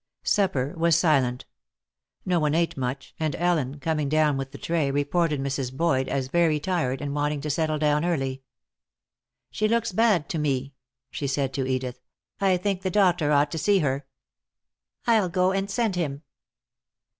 Supper 0.23 0.73
was 0.77 0.95
silent. 0.97 1.45
No 2.25 2.39
one 2.39 2.55
ate 2.55 2.75
much, 2.75 3.13
and 3.19 3.35
Ellen, 3.35 3.79
coming 3.79 4.09
down 4.09 4.35
with 4.35 4.51
the 4.51 4.57
tray, 4.57 4.89
reported 4.89 5.39
Mrs. 5.39 5.71
Boyd 5.71 6.09
as 6.09 6.27
very 6.27 6.59
tired, 6.59 7.01
and 7.03 7.13
wanting 7.13 7.39
to 7.41 7.51
settle 7.51 7.77
down 7.77 8.03
early. 8.03 8.41
"She 9.51 9.67
looks 9.67 9.91
bad 9.91 10.27
to 10.29 10.39
me," 10.39 10.73
she 11.11 11.27
said 11.27 11.53
to 11.53 11.67
Edith. 11.67 12.01
"I 12.39 12.57
think 12.57 12.81
the 12.81 12.89
doctor 12.89 13.31
ought 13.31 13.51
to 13.51 13.59
see 13.59 13.77
her." 13.77 14.07
"I'll 15.05 15.29
go 15.29 15.51
and 15.51 15.69
send 15.69 15.95
him." 15.95 16.23